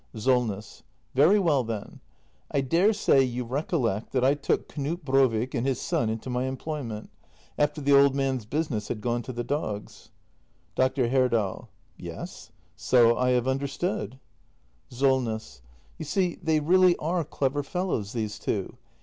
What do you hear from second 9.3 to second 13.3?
the dogs. Dr. Herdal. Yes, so I